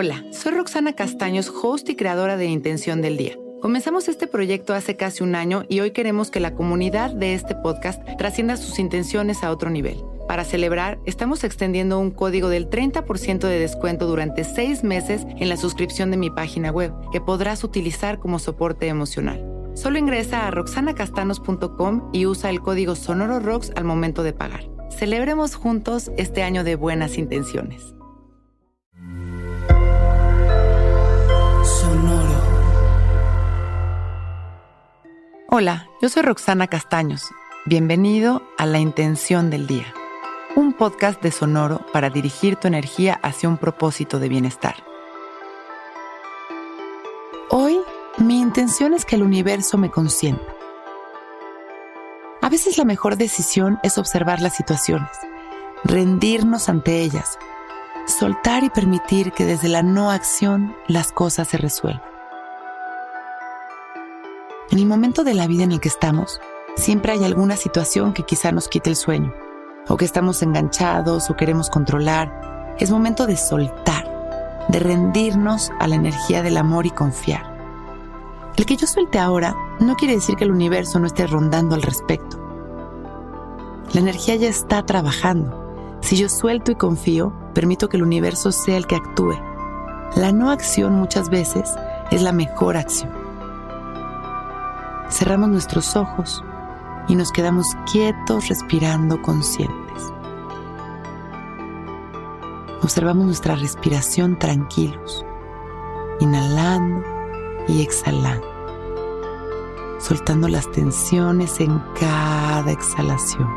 Hola, 0.00 0.24
soy 0.30 0.52
Roxana 0.52 0.92
Castaños, 0.92 1.52
host 1.60 1.88
y 1.88 1.96
creadora 1.96 2.36
de 2.36 2.46
Intención 2.46 3.02
del 3.02 3.16
Día. 3.16 3.36
Comenzamos 3.60 4.06
este 4.06 4.28
proyecto 4.28 4.72
hace 4.72 4.94
casi 4.94 5.24
un 5.24 5.34
año 5.34 5.64
y 5.68 5.80
hoy 5.80 5.90
queremos 5.90 6.30
que 6.30 6.38
la 6.38 6.54
comunidad 6.54 7.10
de 7.10 7.34
este 7.34 7.56
podcast 7.56 8.00
trascienda 8.16 8.56
sus 8.56 8.78
intenciones 8.78 9.42
a 9.42 9.50
otro 9.50 9.70
nivel. 9.70 10.00
Para 10.28 10.44
celebrar, 10.44 11.00
estamos 11.04 11.42
extendiendo 11.42 11.98
un 11.98 12.12
código 12.12 12.48
del 12.48 12.70
30% 12.70 13.40
de 13.40 13.58
descuento 13.58 14.06
durante 14.06 14.44
seis 14.44 14.84
meses 14.84 15.26
en 15.36 15.48
la 15.48 15.56
suscripción 15.56 16.12
de 16.12 16.16
mi 16.16 16.30
página 16.30 16.70
web, 16.70 16.92
que 17.10 17.20
podrás 17.20 17.64
utilizar 17.64 18.20
como 18.20 18.38
soporte 18.38 18.86
emocional. 18.86 19.44
Solo 19.74 19.98
ingresa 19.98 20.46
a 20.46 20.52
roxanacastanos.com 20.52 22.10
y 22.12 22.26
usa 22.26 22.50
el 22.50 22.60
código 22.60 22.94
Sonoro 22.94 23.40
Rocks 23.40 23.72
al 23.74 23.82
momento 23.82 24.22
de 24.22 24.32
pagar. 24.32 24.60
Celebremos 24.96 25.56
juntos 25.56 26.12
este 26.16 26.44
año 26.44 26.62
de 26.62 26.76
buenas 26.76 27.18
intenciones. 27.18 27.97
Hola, 35.60 35.88
yo 36.00 36.08
soy 36.08 36.22
Roxana 36.22 36.68
Castaños. 36.68 37.32
Bienvenido 37.66 38.44
a 38.58 38.64
La 38.64 38.78
Intención 38.78 39.50
del 39.50 39.66
Día, 39.66 39.92
un 40.54 40.72
podcast 40.72 41.20
de 41.20 41.32
Sonoro 41.32 41.84
para 41.92 42.10
dirigir 42.10 42.54
tu 42.54 42.68
energía 42.68 43.18
hacia 43.24 43.48
un 43.48 43.58
propósito 43.58 44.20
de 44.20 44.28
bienestar. 44.28 44.76
Hoy, 47.50 47.80
mi 48.18 48.38
intención 48.40 48.94
es 48.94 49.04
que 49.04 49.16
el 49.16 49.24
universo 49.24 49.78
me 49.78 49.90
consienta. 49.90 50.46
A 52.40 52.48
veces 52.48 52.78
la 52.78 52.84
mejor 52.84 53.16
decisión 53.16 53.80
es 53.82 53.98
observar 53.98 54.40
las 54.40 54.54
situaciones, 54.54 55.10
rendirnos 55.82 56.68
ante 56.68 57.00
ellas, 57.00 57.36
soltar 58.06 58.62
y 58.62 58.70
permitir 58.70 59.32
que 59.32 59.44
desde 59.44 59.66
la 59.66 59.82
no 59.82 60.12
acción 60.12 60.76
las 60.86 61.10
cosas 61.10 61.48
se 61.48 61.56
resuelvan. 61.56 62.17
En 64.78 64.82
el 64.82 64.88
momento 64.88 65.24
de 65.24 65.34
la 65.34 65.48
vida 65.48 65.64
en 65.64 65.72
el 65.72 65.80
que 65.80 65.88
estamos, 65.88 66.40
siempre 66.76 67.10
hay 67.10 67.24
alguna 67.24 67.56
situación 67.56 68.12
que 68.12 68.22
quizá 68.22 68.52
nos 68.52 68.68
quite 68.68 68.90
el 68.90 68.94
sueño, 68.94 69.34
o 69.88 69.96
que 69.96 70.04
estamos 70.04 70.40
enganchados 70.40 71.30
o 71.30 71.34
queremos 71.34 71.68
controlar. 71.68 72.76
Es 72.78 72.92
momento 72.92 73.26
de 73.26 73.36
soltar, 73.36 74.64
de 74.68 74.78
rendirnos 74.78 75.72
a 75.80 75.88
la 75.88 75.96
energía 75.96 76.44
del 76.44 76.56
amor 76.56 76.86
y 76.86 76.90
confiar. 76.90 77.58
El 78.56 78.66
que 78.66 78.76
yo 78.76 78.86
suelte 78.86 79.18
ahora 79.18 79.56
no 79.80 79.96
quiere 79.96 80.14
decir 80.14 80.36
que 80.36 80.44
el 80.44 80.52
universo 80.52 81.00
no 81.00 81.08
esté 81.08 81.26
rondando 81.26 81.74
al 81.74 81.82
respecto. 81.82 82.38
La 83.92 83.98
energía 83.98 84.36
ya 84.36 84.48
está 84.48 84.86
trabajando. 84.86 85.98
Si 86.02 86.16
yo 86.16 86.28
suelto 86.28 86.70
y 86.70 86.76
confío, 86.76 87.32
permito 87.52 87.88
que 87.88 87.96
el 87.96 88.04
universo 88.04 88.52
sea 88.52 88.76
el 88.76 88.86
que 88.86 88.94
actúe. 88.94 89.34
La 90.14 90.30
no 90.30 90.52
acción 90.52 90.92
muchas 90.92 91.30
veces 91.30 91.68
es 92.12 92.22
la 92.22 92.30
mejor 92.30 92.76
acción 92.76 93.17
cerramos 95.10 95.48
nuestros 95.48 95.96
ojos 95.96 96.42
y 97.08 97.16
nos 97.16 97.32
quedamos 97.32 97.66
quietos 97.90 98.48
respirando 98.48 99.20
conscientes. 99.22 100.12
Observamos 102.82 103.26
nuestra 103.26 103.56
respiración 103.56 104.38
tranquilos, 104.38 105.24
inhalando 106.20 107.04
y 107.66 107.82
exhalando, 107.82 108.46
soltando 109.98 110.48
las 110.48 110.70
tensiones 110.70 111.60
en 111.60 111.82
cada 111.98 112.70
exhalación. 112.70 113.48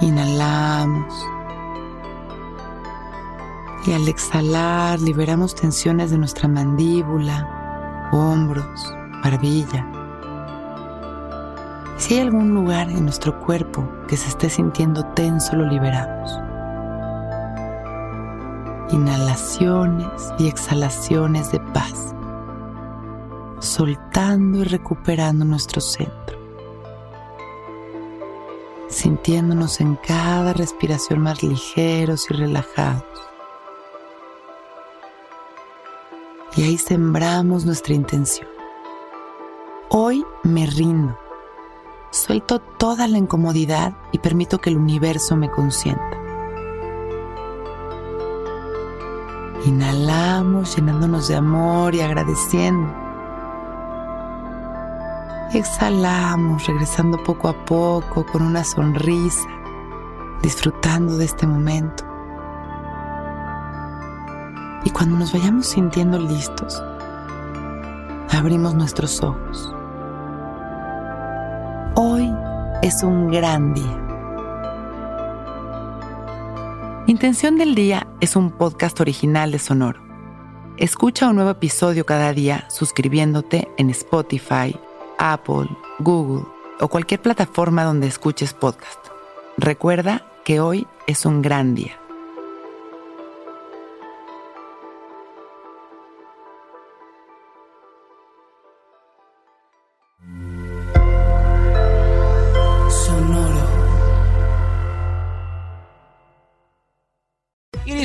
Inhalamos 0.00 1.26
y 3.86 3.92
al 3.92 4.08
exhalar 4.08 5.00
liberamos 5.00 5.54
tensiones 5.54 6.10
de 6.10 6.18
nuestra 6.18 6.48
mandíbula, 6.48 7.57
hombros, 8.12 8.94
barbilla. 9.22 9.86
Si 11.96 12.14
hay 12.14 12.20
algún 12.20 12.54
lugar 12.54 12.90
en 12.90 13.04
nuestro 13.04 13.38
cuerpo 13.40 13.88
que 14.06 14.16
se 14.16 14.28
esté 14.28 14.48
sintiendo 14.48 15.04
tenso, 15.14 15.56
lo 15.56 15.66
liberamos. 15.66 16.38
Inhalaciones 18.90 20.32
y 20.38 20.48
exhalaciones 20.48 21.52
de 21.52 21.60
paz, 21.60 22.14
soltando 23.58 24.58
y 24.58 24.64
recuperando 24.64 25.44
nuestro 25.44 25.80
centro, 25.80 26.38
sintiéndonos 28.88 29.80
en 29.80 29.96
cada 29.96 30.52
respiración 30.54 31.20
más 31.20 31.42
ligeros 31.42 32.30
y 32.30 32.34
relajados 32.34 33.27
y 36.58 36.62
ahí 36.64 36.76
sembramos 36.76 37.64
nuestra 37.64 37.94
intención. 37.94 38.48
Hoy 39.90 40.26
me 40.42 40.66
rindo. 40.66 41.16
Suelto 42.10 42.58
toda 42.58 43.06
la 43.06 43.16
incomodidad 43.16 43.96
y 44.10 44.18
permito 44.18 44.58
que 44.58 44.70
el 44.70 44.76
universo 44.76 45.36
me 45.36 45.48
consienta. 45.48 46.18
Inhalamos 49.66 50.74
llenándonos 50.74 51.28
de 51.28 51.36
amor 51.36 51.94
y 51.94 52.00
agradeciendo. 52.00 52.92
Exhalamos 55.52 56.66
regresando 56.66 57.22
poco 57.22 57.46
a 57.46 57.64
poco 57.66 58.26
con 58.26 58.42
una 58.42 58.64
sonrisa, 58.64 59.46
disfrutando 60.42 61.18
de 61.18 61.24
este 61.24 61.46
momento. 61.46 62.07
Y 64.84 64.90
cuando 64.90 65.16
nos 65.16 65.32
vayamos 65.32 65.66
sintiendo 65.66 66.18
listos, 66.18 66.82
abrimos 68.30 68.74
nuestros 68.74 69.22
ojos. 69.22 69.74
Hoy 71.94 72.32
es 72.82 73.02
un 73.02 73.30
gran 73.30 73.74
día. 73.74 74.04
Intención 77.06 77.56
del 77.56 77.74
Día 77.74 78.06
es 78.20 78.36
un 78.36 78.50
podcast 78.50 79.00
original 79.00 79.50
de 79.50 79.58
Sonoro. 79.58 80.00
Escucha 80.76 81.28
un 81.28 81.36
nuevo 81.36 81.50
episodio 81.50 82.06
cada 82.06 82.32
día 82.32 82.66
suscribiéndote 82.70 83.68
en 83.78 83.90
Spotify, 83.90 84.78
Apple, 85.18 85.68
Google 85.98 86.44
o 86.80 86.88
cualquier 86.88 87.20
plataforma 87.20 87.82
donde 87.82 88.06
escuches 88.06 88.52
podcast. 88.52 88.98
Recuerda 89.56 90.24
que 90.44 90.60
hoy 90.60 90.86
es 91.08 91.26
un 91.26 91.42
gran 91.42 91.74
día. 91.74 91.98